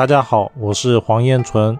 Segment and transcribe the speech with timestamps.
[0.00, 1.78] 大家好，我是黄彦纯。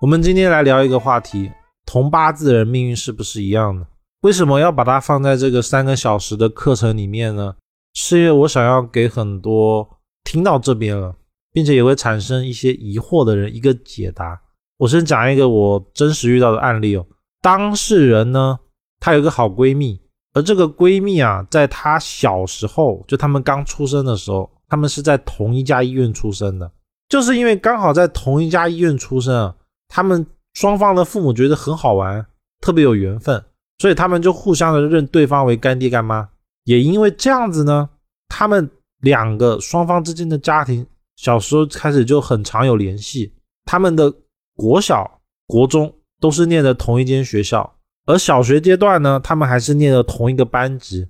[0.00, 1.52] 我们今天来聊一个话题：
[1.86, 3.86] 同八字人命运是不是一样的？
[4.22, 7.54] 为什么要把它放在这个三个小时的课程里面呢？
[7.94, 9.88] 是因为我想要给很多
[10.24, 11.14] 听到这边了，
[11.52, 14.42] 并且也会产生一些疑惑的人一个解答。
[14.78, 17.06] 我先讲一个我真实遇到的案例哦。
[17.40, 18.58] 当事人呢，
[18.98, 20.00] 她有个好闺蜜，
[20.34, 24.50] 而这个闺蜜啊，在她小时候，就他们刚出生的时候。
[24.72, 26.72] 他们是在同一家医院出生的，
[27.06, 29.54] 就是因为刚好在同一家医院出生，
[29.86, 30.24] 他们
[30.54, 32.24] 双方的父母觉得很好玩，
[32.58, 33.44] 特别有缘分，
[33.80, 36.26] 所以他们就互相的认对方为干爹干妈。
[36.64, 37.90] 也因为这样子呢，
[38.30, 38.70] 他们
[39.02, 40.86] 两个双方之间的家庭
[41.16, 43.30] 小时候开始就很常有联系。
[43.66, 44.10] 他们的
[44.56, 47.74] 国小、国中都是念的同一间学校，
[48.06, 51.06] 而小学阶段呢，他们还是念的同一个班级。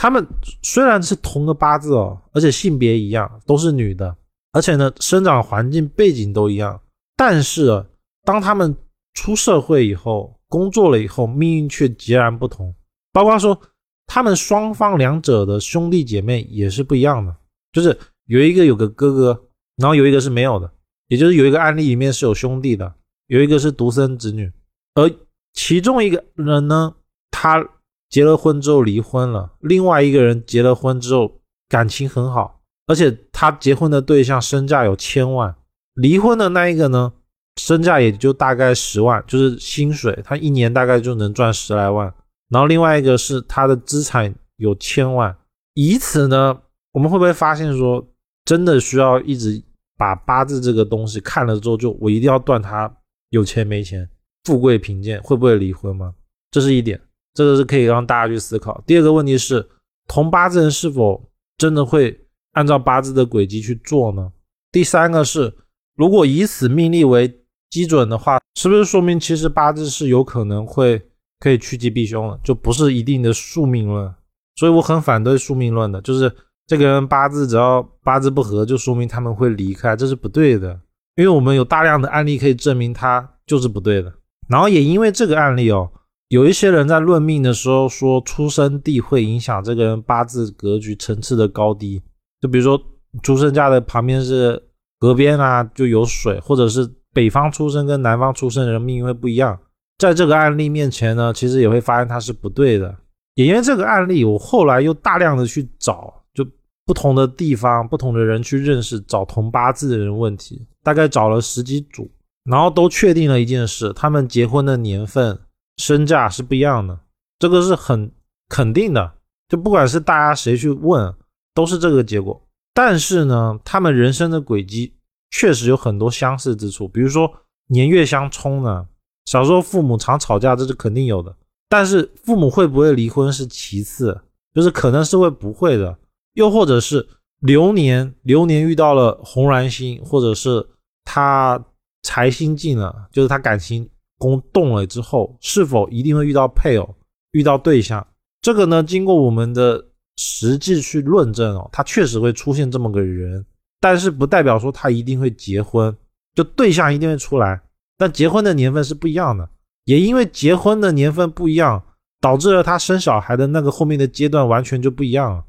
[0.00, 0.24] 他们
[0.62, 4.16] 虽然是同个八字哦，而且性别一样，都是女的，
[4.52, 6.80] 而且呢，生长环境背景都一样，
[7.16, 7.84] 但是
[8.22, 8.76] 当他们
[9.14, 12.72] 出社会以后，工作了以后，命运却截然不同。
[13.12, 13.60] 包括说，
[14.06, 17.36] 他们双方两者的兄弟姐妹也是不一样的，
[17.72, 20.70] 就是有一个有个哥哥，然后有一个是没有的，
[21.08, 22.94] 也就是有一个案例里面是有兄弟的，
[23.26, 24.48] 有一个是独生子女，
[24.94, 25.10] 而
[25.54, 26.94] 其中一个人呢，
[27.32, 27.68] 他。
[28.10, 35.54] 结了婚之后离婚了，另外一个人结了婚之后感情很好，而且他结婚的对象身价有千万，
[35.94, 37.12] 离婚的那一个呢，
[37.60, 42.12] 身价也就大概十万，就是薪水，他一年大概就能赚十来万。
[42.48, 45.36] 然后另外一个是他的资产有千万，
[45.74, 46.58] 以此呢，
[46.92, 48.06] 我们会不会发现说，
[48.46, 49.62] 真的需要一直
[49.98, 52.90] 把八字这个东西看了之后，就我一定要断他
[53.28, 54.08] 有钱没钱、
[54.44, 56.14] 富贵贫贱，会不会离婚吗？
[56.50, 56.98] 这是一点。
[57.34, 58.82] 这个是可以让大家去思考。
[58.86, 59.68] 第二个问题是，
[60.06, 64.32] 同八字人是否真的会按照八字的轨迹去做呢？
[64.72, 65.54] 第三个是，
[65.96, 67.40] 如果以此命例为
[67.70, 71.00] 基准的话，是不是说明其实八字是有可能会
[71.40, 74.12] 可以趋吉避凶的，就不是一定的宿命论？
[74.56, 76.34] 所以我很反对宿命论的，就是
[76.66, 80.80] 这个人八字只要八字不合，就说明他们会离开，这是不对的。
[81.16, 84.12] 因为我们有大量的案例可以证明他就是不对的。
[84.48, 85.90] 然后也因为这个案例哦。
[86.28, 92.02] 有一些人在论命的时候说，出生地会影响这个人八字格局层次的高低。
[92.40, 92.78] 就比如说，
[93.22, 94.62] 出生家的旁边是
[95.00, 99.58] 河边啊，就有水，或者是北方出生跟南方出生的人命运会不一样。
[99.96, 102.94] 在这个案例面前呢，其实也会发现它是不对的。
[103.36, 106.46] 也因为这个案例，我后来又大量的去找，就
[106.84, 112.10] 不同的地方、不同的人去认识，找同八字的人问题，大概找了十几组，
[112.44, 115.38] 然后都确定了一件事：他们结婚的年份。
[115.78, 117.00] 身价是不一样的，
[117.38, 118.12] 这个是很
[118.48, 119.14] 肯定的。
[119.48, 121.14] 就不管是大家谁去问，
[121.54, 122.40] 都是这个结果。
[122.74, 124.92] 但是呢，他们人生的轨迹
[125.30, 127.32] 确实有很多相似之处，比如说
[127.68, 128.86] 年月相冲呢。
[129.24, 131.34] 小时候父母常吵架，这是肯定有的。
[131.68, 134.18] 但是父母会不会离婚是其次，
[134.54, 135.98] 就是可能是会不会的。
[136.32, 137.06] 又或者是
[137.40, 140.66] 流年，流年遇到了红鸾星，或者是
[141.04, 141.62] 他
[142.02, 143.88] 财星进了，就是他感情。
[144.18, 146.94] 宫动了之后，是否一定会遇到配偶、
[147.30, 148.06] 遇到对象？
[148.42, 149.84] 这个呢，经过我们的
[150.16, 153.44] 实际去论证哦，他确实会出现这么个人，
[153.80, 155.96] 但是不代表说他一定会结婚，
[156.34, 157.60] 就对象一定会出来。
[157.96, 159.48] 但结婚的年份是不一样的，
[159.84, 161.82] 也因为结婚的年份不一样，
[162.20, 165.44] 导致了他生小孩的那个后面的阶段完全就不一样了。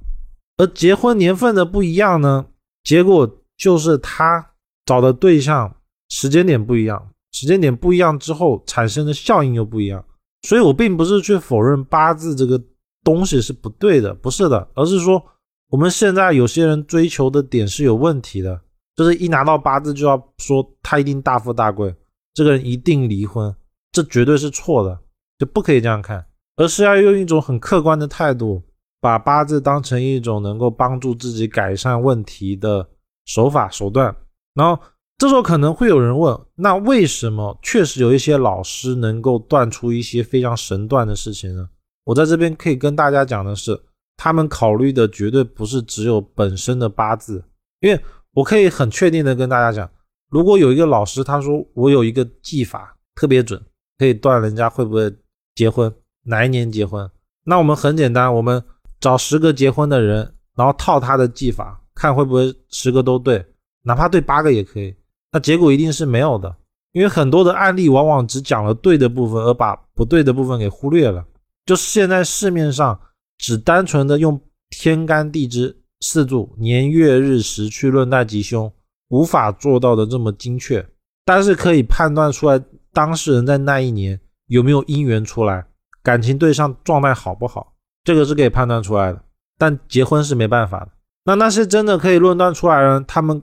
[0.57, 2.47] 而结婚年份的不一样呢，
[2.83, 4.53] 结果就是他
[4.85, 5.75] 找的对象
[6.09, 7.11] 时间点不一样。
[7.31, 10.03] 时间点不一样之后产生的效应又不一样，
[10.41, 12.59] 所以我并不是去否认八字这个
[13.03, 15.23] 东西是不对的，不是的，而是说
[15.69, 18.59] 我们现在有些人追求的点是有问题的，
[18.95, 21.93] 就是一拿到八字就要说他一定大富大贵，
[22.33, 23.55] 这个人一定离婚，
[23.91, 24.99] 这绝对是错的，
[25.37, 26.25] 就不可以这样看，
[26.55, 28.63] 而是要用一种很客观的态度，
[28.99, 32.89] 把八字当成一种能够帮助自己改善问题的
[33.25, 34.15] 手法手段，
[34.55, 34.81] 然后。
[35.19, 41.67] 这时候可能会有人问：那为什么确实有一些老师能够断出一些非常神断的事情呢？
[42.05, 43.77] 我在这边可以跟大家讲的是，
[44.15, 47.43] 他们考虑的绝对不是只有本身的八字，
[47.81, 48.01] 因为
[48.31, 49.91] 我可以很确定的跟大家讲，
[50.29, 53.61] 如果有一个老师他说我有一个技法特别准，
[53.97, 55.13] 可以断人家会不会
[55.53, 55.93] 结婚，
[56.23, 57.11] 哪一年结婚，
[57.43, 58.63] 那我们很简单，我们
[59.01, 63.45] 找十个结婚的人，然后套他的技法，看会不会十个都对，
[63.83, 64.95] 哪怕对八个也可以。
[65.31, 66.55] 那结果一定是没有的，
[66.91, 71.23] 因为很多的案例往往只讲了对的部分，而把不对的部分给忽略了。
[71.65, 72.99] 就是现在市面上
[73.37, 74.39] 只单纯的用
[74.69, 78.71] 天干地支四柱年月日时去论断吉凶，
[79.09, 80.83] 无法做到的这么精确，
[81.23, 82.59] 但是可以判断出来
[82.91, 85.63] 当事人在那一年有没有姻缘出来，
[86.01, 87.73] 感情对象状态好不好，
[88.03, 89.21] 这个是可以判断出来的。
[89.59, 90.89] 但结婚是没办法的。
[91.25, 93.39] 那那些真的可以论断出来的，他们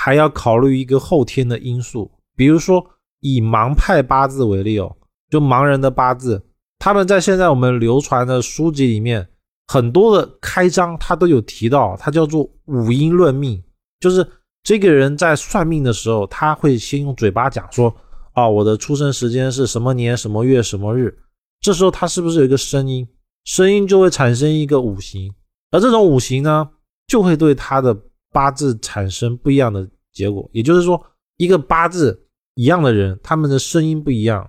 [0.00, 2.86] 还要考虑一个后天的因素，比如说
[3.18, 4.96] 以盲派八字为例哦，
[5.28, 6.40] 就盲人的八字，
[6.78, 9.28] 他们在现在我们流传的书籍里面，
[9.66, 13.60] 很多的开章他都有提到，它叫做五音论命，
[13.98, 14.24] 就是
[14.62, 17.92] 这个人在算命的时候，他会先用嘴巴讲说，
[18.34, 21.12] 啊，我的出生时间是什么年什么月什么日，
[21.60, 23.04] 这时候他是不是有一个声音，
[23.42, 25.34] 声音就会产生一个五行。
[25.72, 26.70] 而这种五行呢，
[27.08, 27.92] 就会对他的
[28.32, 30.48] 八字产生不一样的结果。
[30.52, 31.00] 也就是说，
[31.36, 34.48] 一个八字一样的人，他们的声音不一样，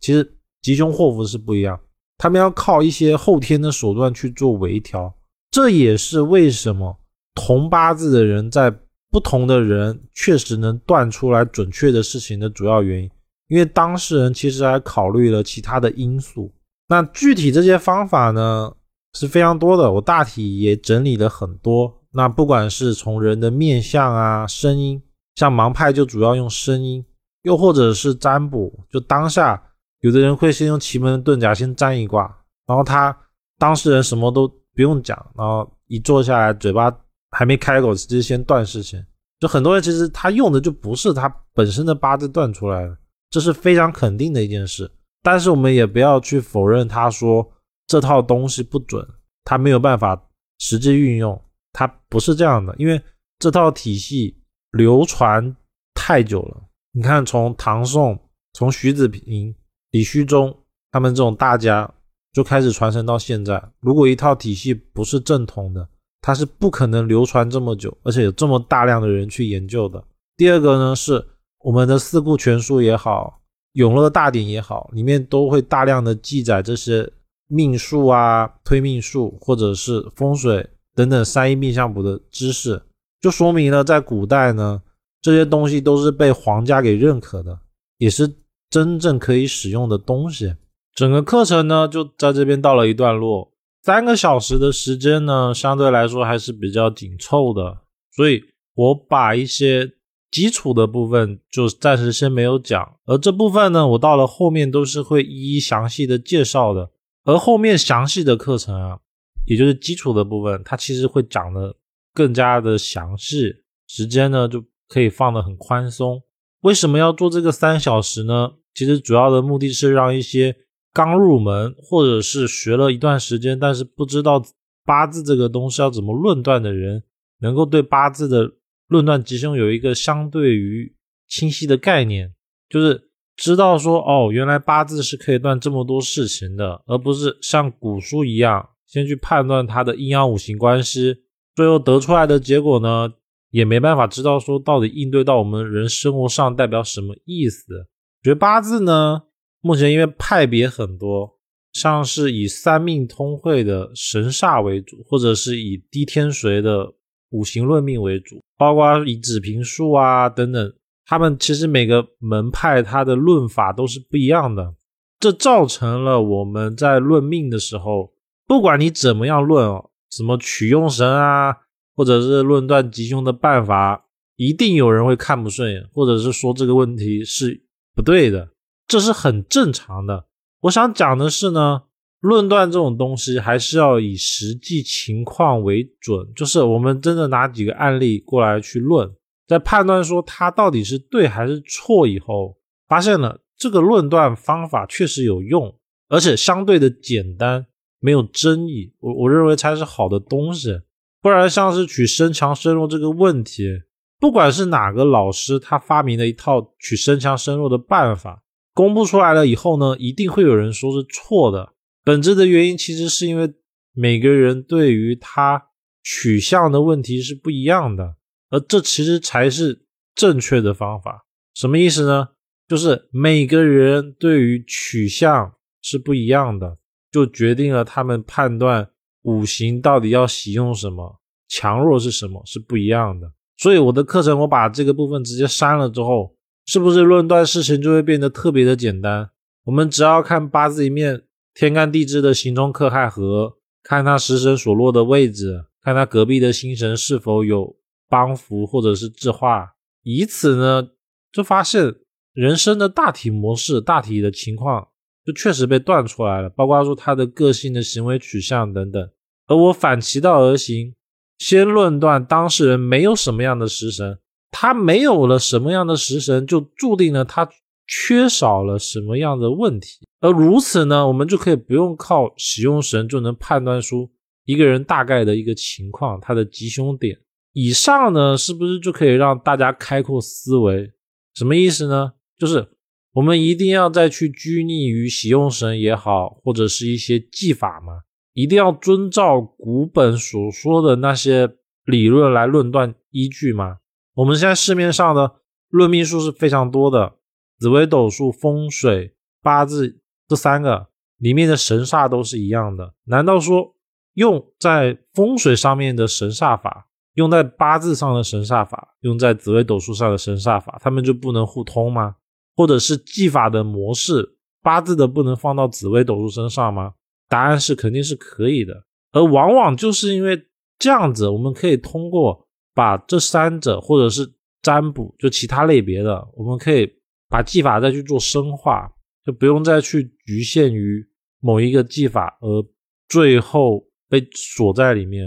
[0.00, 1.78] 其实吉凶祸福是不一样。
[2.18, 5.14] 他们要靠一些后天的手段去做微调。
[5.50, 6.98] 这也是为什么
[7.34, 8.70] 同八字的人在
[9.10, 13.10] 不同的人确实能断出来准确的事情的主要原因。
[13.48, 16.52] 因为当事人其实还考虑了其他的因素。
[16.88, 18.72] 那具体这些方法呢？
[19.18, 21.99] 是非常多的，我大体也整理了很多。
[22.12, 25.02] 那不管是从人的面相啊、声音，
[25.36, 27.04] 像盲派就主要用声音，
[27.42, 29.62] 又或者是占卜，就当下
[30.00, 32.22] 有的人会先用奇门遁甲先占一卦，
[32.66, 33.16] 然后他
[33.58, 36.90] 当事人什么都不用讲，然后一坐下来，嘴巴
[37.30, 39.04] 还没开口，直接先断事情。
[39.38, 42.96] 就很多人其实他用的就不是他本身的八字断出来的，
[43.30, 44.90] 这是非常肯定的一件事。
[45.22, 47.50] 但是我们也不要去否认他说。
[47.86, 49.04] 这套东西不准，
[49.42, 50.16] 他没有办法
[50.60, 51.42] 实际运用，
[51.72, 53.00] 他不是这样的，因为
[53.38, 54.36] 这套体系
[54.72, 55.56] 流传
[55.94, 56.62] 太久了。
[56.92, 58.18] 你看，从唐宋，
[58.52, 59.54] 从徐子平、
[59.90, 60.56] 李虚中
[60.90, 61.92] 他们这种大家
[62.32, 63.62] 就开始传承到现在。
[63.80, 65.88] 如果一套体系不是正统的，
[66.20, 70.02] 它是不可能流传这么久，而且有这么大量的人去研究的。
[70.36, 71.24] 第二个呢，是
[71.60, 73.40] 我们的四库全书也好，
[73.72, 77.10] 永乐大典也好，里面都会大量的记载这些。
[77.52, 80.70] 命数啊，推命术，或者是风水
[81.00, 82.82] 等等三一命相卜的知识，
[83.22, 84.82] 就说明了在古代呢，
[85.22, 87.58] 这些东西都是被皇家给认可的，
[87.96, 88.30] 也是
[88.68, 90.56] 真正可以使用的东西。
[90.94, 93.50] 整个课程呢，就在这边到了一段落，
[93.82, 97.78] 三个小时的时间呢，相对来说还是比较紧凑的，
[98.14, 98.44] 所以
[98.74, 99.92] 我把一些
[100.30, 106.90] 基础的部分就暂时先没有讲，而这部分呢，我到了后面都是会一一详细的介绍的。
[107.24, 108.98] 而后面详细的课程啊，
[109.44, 111.74] 也就是基础的部分，它其实会讲的
[112.14, 113.54] 更加的详细，
[113.86, 116.22] 时间呢就可以放得很宽松。
[116.60, 118.52] 为什么要做这个三小时呢？
[118.74, 120.56] 其实主要的目的是让一些
[120.92, 124.42] 刚入门或者是学了一段时间，但是不知道
[124.84, 127.02] 八字这个东西要怎么论断的人，
[127.40, 128.52] 能够对八字的
[128.88, 130.94] 论断吉凶有一个相对于
[131.28, 132.34] 清晰的概念，
[132.68, 133.06] 就是。
[133.36, 141.18] 知道说哦，原来八字是可以断这么多事情的，而不是像古书一样先去判断它的阴阳五行关系，
[141.54, 143.12] 最后得出来的结果呢，
[143.50, 147.86] 也没办法知道说到底应对到我们人生活上代表什么意思。
[148.20, 149.22] 觉得八字呢，
[149.60, 151.38] 目前因为派别很多，
[151.72, 156.92] 像是以三命通会的神煞为主，或者是以低天髓的
[157.30, 160.74] 五行论命为主，包括以子平术啊等等。
[161.06, 164.74] 他们其实每个门派它的论法都是不一样的，
[165.18, 168.12] 这造成了我们在论命的时候，
[168.50, 171.56] 不管你怎么样论哦，什么取用神啊，
[171.94, 177.62] 或者是论断吉凶的办法，一定有人会看不顺眼，或者是说这个问题是
[177.94, 178.48] 不对的，
[178.88, 180.26] 这是很正常的。
[180.62, 181.82] 我想讲的是呢，
[182.18, 189.08] 论断这种东西还是要以实际情况为准，就是我们真的拿几个案例过来去论。
[189.46, 192.56] 在判断说它到底是对还是错以后，
[192.88, 195.72] 发现了这个论断方法确实有用，
[196.08, 197.64] 而且相对的简单，
[198.00, 198.92] 没有争议。
[198.98, 200.80] 我我认为才是好的东西。
[201.22, 203.82] 不然像是取身强身弱这个问题，
[204.18, 208.42] 不管是哪个老师他发明的一套取身强身弱的办法，
[208.72, 211.74] 公布出来了以后呢，一定会有人说是错的。
[212.02, 213.52] 本质的原因其实是因为
[213.92, 215.62] 每个人对于他
[216.02, 218.16] 取向的问题是不一样的。
[218.48, 222.30] 而这其实才是正确的方法，什么意思呢？
[222.66, 226.78] 就是每个人对于取向是不一样的，
[227.10, 228.90] 就决定了他们判断
[229.22, 233.32] 五行到底要喜用什么、强弱是什么是不一样的。
[233.56, 236.34] 所以我的课程我把这个部分直接删了之后，
[236.66, 239.30] 是不是论断事情就会变得特别的简单？
[239.64, 241.24] 我们只要看八字里面
[241.54, 247.76] 天干地支的刑冲克害合，看他食神所落的位置，看他隔壁的星神是否有。
[248.10, 250.88] 帮扶或者是制化，以此呢，
[251.30, 251.94] 就发现
[252.32, 254.88] 人生的大体模式、大体的情况
[255.30, 259.10] 就确实被断出来了，包括说他的个性的行为取向等等。
[259.46, 260.94] 而我反其道而行，
[261.38, 264.18] 先论断当事人没有什么样的食神，
[264.50, 267.48] 他没有了什么样的食神，就注定了他
[267.86, 270.06] 缺少了什么样的问题。
[270.20, 274.10] 而如此呢，我们就可以不用靠使用神就能判断出
[274.46, 277.16] 一个人大概的一个情况，他的吉凶点。
[277.52, 280.92] 以上呢，是不是就可以让大家开阔思维？
[281.34, 282.12] 什么意思呢？
[282.38, 282.66] 就是
[283.12, 288.02] 我们一定要再去拘泥于喜用神也好，或者是一些技法吗？
[288.32, 293.78] 一定要遵照古本所说的那些理论来论断依据吗？
[294.14, 295.36] 我们现在市面上的
[295.68, 297.14] 论命术是非常多的，
[297.58, 300.88] 紫微斗数、风水、八字这三个
[301.18, 302.94] 里面的神煞都是一样的。
[303.06, 303.74] 难道说
[304.14, 306.86] 用在风水上面的神煞法？
[307.14, 312.14] 用在八字上的神煞法，用在紫微斗数上的神煞法，他们就不能互通吗？
[312.60, 316.92] 或者是技法的模式，八字的不能放到紫微斗数身上吗？
[317.26, 318.84] 答案是肯定是可以的。
[319.12, 320.38] 而往往就是因为
[320.78, 326.86] 这样子，我们可以通过把这三者或者是占卜，就其他类别的，我们可以
[327.30, 328.92] 把技法再去做深化，
[329.24, 331.02] 就不用再去局限于
[331.40, 332.62] 某一个技法，而
[333.08, 335.26] 最后被锁在里面。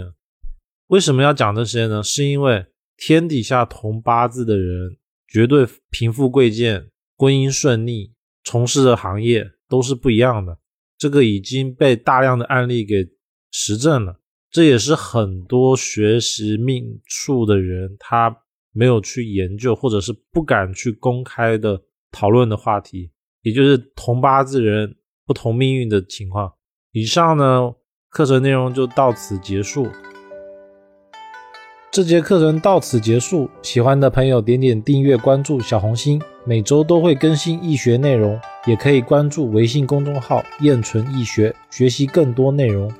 [0.86, 2.00] 为什么要讲这些呢？
[2.00, 2.64] 是因为
[2.96, 10.58] 天底下同八字的人，绝对贫富贵贱、婚姻顺利、从事的行业都是不一样的。
[10.96, 13.06] 这个已经被大量的案例给
[13.50, 14.20] 实证了。
[14.50, 18.36] 这也是很多学习命数的人他
[18.72, 23.10] 没有去研究，或者是不敢去公开的讨论的话题，
[23.42, 26.52] 也就是同八字人不同命运的情况。
[26.92, 27.74] 以上呢，
[28.08, 29.88] 课程内容就到此结束。
[31.90, 42.92] 这节课程到此结束，喜欢的朋友点点订阅、关注小红心，每周都会更新易学内容，也可以关注微信公众号“燕纯易学”，学习更多内容。